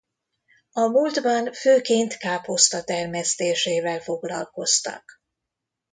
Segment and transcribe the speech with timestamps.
[0.71, 5.03] A múltban főként káposzta termesztésével foglalkoztak.